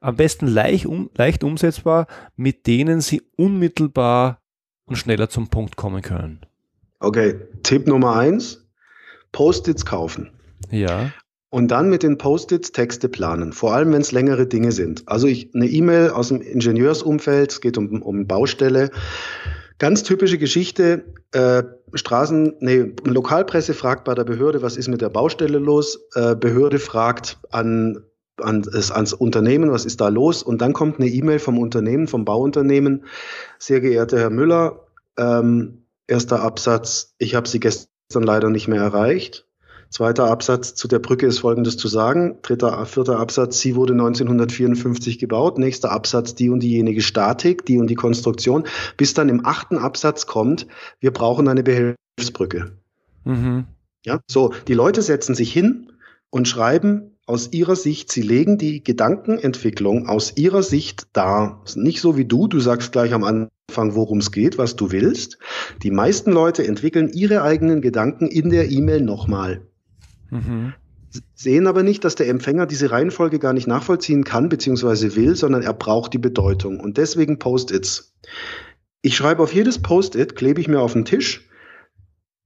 [0.00, 2.06] Am besten leicht, um, leicht umsetzbar,
[2.36, 4.40] mit denen sie unmittelbar
[4.84, 6.40] und schneller zum Punkt kommen können.
[7.00, 8.66] Okay, Tipp Nummer eins,
[9.32, 10.30] Post-its kaufen.
[10.70, 11.10] Ja.
[11.50, 15.02] Und dann mit den Post-its Texte planen, vor allem wenn es längere Dinge sind.
[15.06, 18.90] Also ich eine E-Mail aus dem Ingenieursumfeld, es geht um, um Baustelle.
[19.82, 25.08] Ganz typische Geschichte, äh, Straßen, nee, Lokalpresse fragt bei der Behörde, was ist mit der
[25.08, 25.98] Baustelle los?
[26.14, 27.98] Äh, Behörde fragt an,
[28.36, 30.44] an, ans Unternehmen, was ist da los?
[30.44, 33.06] Und dann kommt eine E-Mail vom Unternehmen, vom Bauunternehmen.
[33.58, 34.86] Sehr geehrter Herr Müller,
[35.18, 39.48] ähm, erster Absatz, ich habe Sie gestern leider nicht mehr erreicht.
[39.92, 42.38] Zweiter Absatz zu der Brücke ist Folgendes zu sagen.
[42.40, 45.58] Dritter, vierter Absatz, sie wurde 1954 gebaut.
[45.58, 48.64] Nächster Absatz, die und diejenige Statik, die und die Konstruktion.
[48.96, 50.66] Bis dann im achten Absatz kommt,
[51.00, 52.72] wir brauchen eine Behelfsbrücke.
[53.24, 53.66] Mhm.
[54.06, 55.92] Ja, so, die Leute setzen sich hin
[56.30, 61.62] und schreiben aus ihrer Sicht, sie legen die Gedankenentwicklung aus ihrer Sicht dar.
[61.74, 65.38] Nicht so wie du, du sagst gleich am Anfang, worum es geht, was du willst.
[65.82, 69.66] Die meisten Leute entwickeln ihre eigenen Gedanken in der E-Mail nochmal.
[70.32, 70.72] Mhm.
[71.34, 75.14] Sehen aber nicht, dass der Empfänger diese Reihenfolge gar nicht nachvollziehen kann bzw.
[75.14, 76.80] will, sondern er braucht die Bedeutung.
[76.80, 78.16] Und deswegen Post-its.
[79.02, 81.48] Ich schreibe auf jedes Post-it, klebe ich mir auf den Tisch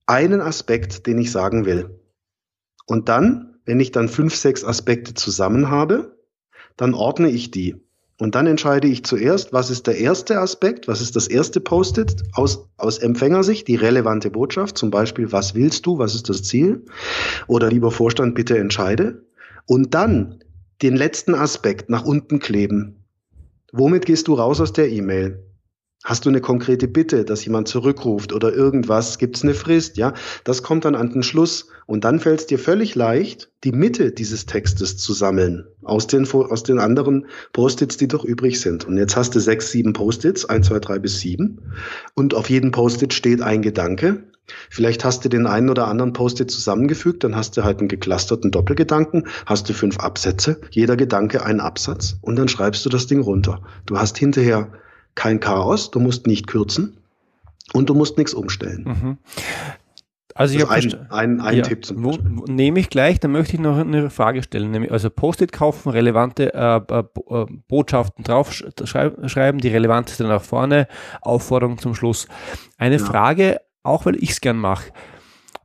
[0.06, 2.00] einen Aspekt, den ich sagen will.
[2.86, 6.18] Und dann, wenn ich dann fünf, sechs Aspekte zusammen habe,
[6.76, 7.85] dann ordne ich die.
[8.18, 12.22] Und dann entscheide ich zuerst, was ist der erste Aspekt, was ist das erste Post-it
[12.32, 16.84] aus, aus Empfängersicht, die relevante Botschaft, zum Beispiel, was willst du, was ist das Ziel?
[17.46, 19.26] Oder lieber Vorstand, bitte entscheide.
[19.66, 20.42] Und dann
[20.82, 23.04] den letzten Aspekt nach unten kleben.
[23.72, 25.42] Womit gehst du raus aus der E-Mail?
[26.06, 29.18] Hast du eine konkrete Bitte, dass jemand zurückruft oder irgendwas?
[29.18, 29.96] Gibt es eine Frist?
[29.96, 30.14] Ja,
[30.44, 34.12] das kommt dann an den Schluss und dann fällt es dir völlig leicht, die Mitte
[34.12, 38.84] dieses Textes zu sammeln aus den, aus den anderen Post-its, die doch übrig sind.
[38.84, 41.72] Und jetzt hast du sechs, sieben Post-its, eins, zwei, drei bis sieben
[42.14, 44.22] und auf jedem Post-it steht ein Gedanke.
[44.70, 48.52] Vielleicht hast du den einen oder anderen Post-it zusammengefügt, dann hast du halt einen geclusterten
[48.52, 53.22] Doppelgedanken, hast du fünf Absätze, jeder Gedanke ein Absatz und dann schreibst du das Ding
[53.22, 53.62] runter.
[53.86, 54.70] Du hast hinterher
[55.16, 56.98] kein Chaos, du musst nicht kürzen
[57.72, 58.84] und du musst nichts umstellen.
[58.84, 59.18] Mhm.
[60.36, 62.30] Also ich habe ein, ein, ein ja, Tipp zum Beispiel.
[62.48, 64.70] Nehme ich gleich, dann möchte ich noch eine Frage stellen.
[64.70, 70.88] Nämlich also Post-it kaufen, relevante äh, äh, äh Botschaften draufschreiben, die relevanteste nach vorne,
[71.22, 72.28] Aufforderung zum Schluss.
[72.76, 73.04] Eine ja.
[73.04, 74.92] Frage, auch weil ich es gern mache.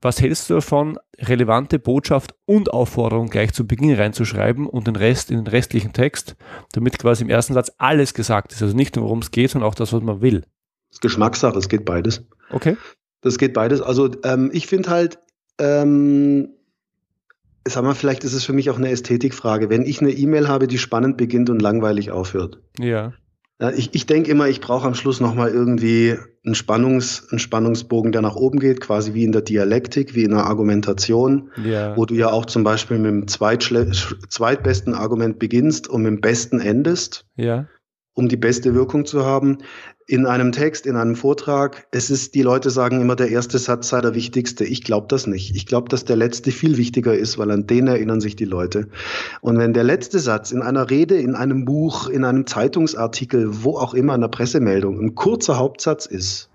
[0.02, 5.30] Was hältst du davon, relevante Botschaft und Aufforderung gleich zu Beginn reinzuschreiben und den Rest
[5.30, 6.36] in den restlichen Text,
[6.74, 8.64] damit quasi im ersten Satz alles gesagt ist?
[8.64, 10.44] Also nicht nur, worum es geht, sondern auch das, was man will.
[11.02, 12.26] Geschmackssache, es geht beides.
[12.50, 12.78] Okay.
[13.22, 13.82] Das geht beides.
[13.82, 15.20] Also ähm, ich finde halt,
[15.60, 16.50] ähm,
[17.66, 19.70] sag mal, vielleicht ist es für mich auch eine Ästhetikfrage.
[19.70, 22.60] Wenn ich eine E-Mail habe, die spannend beginnt und langweilig aufhört.
[22.80, 23.14] Ja.
[23.76, 28.21] Ich, ich denke immer, ich brauche am Schluss nochmal irgendwie einen, Spannungs, einen Spannungsbogen, der
[28.21, 31.95] nach oben geht, quasi wie in der Dialektik, wie in der Argumentation, ja.
[31.95, 36.60] wo du ja auch zum Beispiel mit dem zweitbesten Argument beginnst und mit dem besten
[36.60, 37.28] endest.
[37.36, 37.67] Ja
[38.13, 39.60] um die beste Wirkung zu haben.
[40.08, 43.89] In einem Text, in einem Vortrag, es ist, die Leute sagen immer, der erste Satz
[43.89, 44.65] sei der wichtigste.
[44.65, 45.56] Ich glaube das nicht.
[45.56, 48.89] Ich glaube, dass der letzte viel wichtiger ist, weil an den erinnern sich die Leute.
[49.39, 53.78] Und wenn der letzte Satz in einer Rede, in einem Buch, in einem Zeitungsartikel, wo
[53.78, 56.50] auch immer, in einer Pressemeldung, ein kurzer Hauptsatz ist,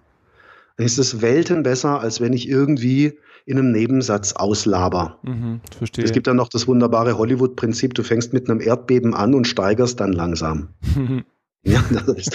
[0.76, 5.18] dann ist es Welten besser, als wenn ich irgendwie in einem Nebensatz auslaber.
[5.22, 6.04] Mhm, verstehe.
[6.04, 10.00] Es gibt dann noch das wunderbare Hollywood-Prinzip, du fängst mit einem Erdbeben an und steigerst
[10.00, 10.68] dann langsam.
[11.66, 12.28] Ja, das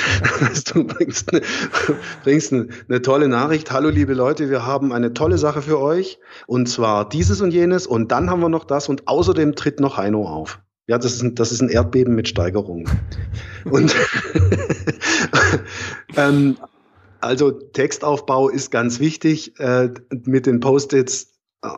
[0.52, 1.42] ist, du bringst, eine,
[2.24, 3.72] bringst eine, tolle Nachricht.
[3.72, 7.88] Hallo liebe Leute, wir haben eine tolle Sache für euch und zwar dieses und jenes
[7.88, 10.60] und dann haben wir noch das und außerdem tritt noch Heino auf.
[10.88, 12.90] Ja, das ist ein, das ist ein Erdbeben mit Steigerung.
[13.64, 13.96] und
[16.18, 16.58] ähm,
[17.22, 19.92] also Textaufbau ist ganz wichtig äh,
[20.26, 21.30] mit den Post-its.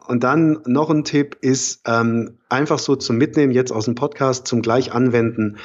[0.07, 4.47] Und dann noch ein Tipp ist ähm, einfach so zum Mitnehmen jetzt aus dem Podcast
[4.47, 5.57] zum gleich anwenden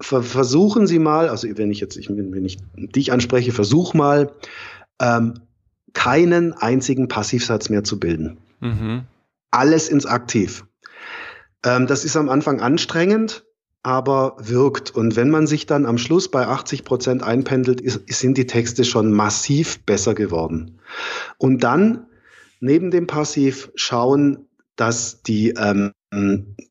[0.00, 4.32] versuchen Sie mal, also wenn ich jetzt, ich, wenn ich dich anspreche, versuch mal,
[5.00, 5.34] ähm,
[5.92, 8.38] keinen einzigen Passivsatz mehr zu bilden.
[8.60, 9.04] Mhm.
[9.50, 10.64] Alles ins Aktiv.
[11.64, 13.44] Ähm, das ist am Anfang anstrengend,
[13.82, 14.90] aber wirkt.
[14.90, 18.84] Und wenn man sich dann am Schluss bei 80 Prozent einpendelt, ist, sind die Texte
[18.84, 20.80] schon massiv besser geworden.
[21.38, 22.06] Und dann
[22.60, 25.92] neben dem Passiv schauen, dass die, ähm,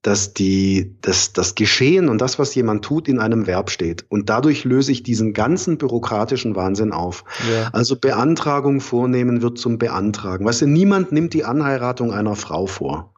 [0.02, 4.06] dass die, dass das Geschehen und das, was jemand tut, in einem Verb steht.
[4.10, 7.24] Und dadurch löse ich diesen ganzen bürokratischen Wahnsinn auf.
[7.50, 7.70] Ja.
[7.72, 10.46] Also Beantragung vornehmen wird zum Beantragen.
[10.46, 13.14] Weißt du, niemand nimmt die Anheiratung einer Frau vor.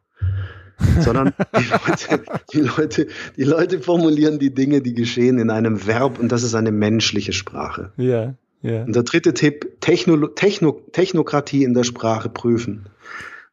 [0.99, 3.07] sondern die Leute, die, Leute,
[3.37, 7.33] die Leute formulieren die Dinge, die geschehen, in einem Verb und das ist eine menschliche
[7.33, 7.91] Sprache.
[7.97, 8.83] Ja, ja.
[8.83, 12.87] Und der dritte Tipp, Techno, Techno, Technokratie in der Sprache prüfen.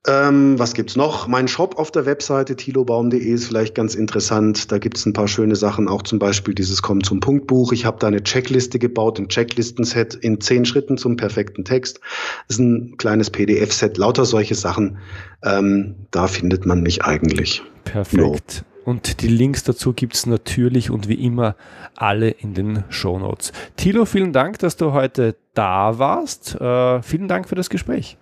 [0.08, 1.28] Ähm, was gibt's noch?
[1.28, 4.72] Mein Shop auf der Webseite tilobaum.de ist vielleicht ganz interessant.
[4.72, 7.72] Da gibt's ein paar schöne Sachen, auch zum Beispiel dieses Komm zum Punkt Buch.
[7.72, 12.00] Ich habe da eine Checkliste gebaut, ein Checklistenset in zehn Schritten zum perfekten Text.
[12.48, 14.98] Das ist ein kleines PDF-Set, lauter solche Sachen.
[15.44, 17.62] Ähm, da findet man mich eigentlich.
[17.84, 18.64] Perfekt.
[18.66, 18.92] No.
[18.92, 21.56] Und die Links dazu gibt's natürlich und wie immer
[21.96, 23.52] alle in den Show Notes.
[23.78, 26.60] Tilo, vielen Dank, dass du heute da warst.
[26.60, 28.18] Äh, vielen Dank für das Gespräch.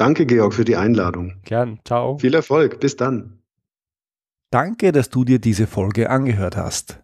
[0.00, 1.34] Danke, Georg, für die Einladung.
[1.44, 2.16] Gern, ciao.
[2.16, 3.42] Viel Erfolg, bis dann.
[4.50, 7.02] Danke, dass du dir diese Folge angehört hast.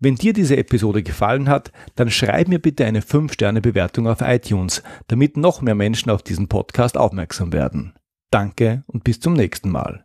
[0.04, 5.38] Wenn dir diese Episode gefallen hat, dann schreib mir bitte eine 5-Sterne-Bewertung auf iTunes, damit
[5.38, 7.94] noch mehr Menschen auf diesen Podcast aufmerksam werden.
[8.30, 10.04] Danke und bis zum nächsten Mal.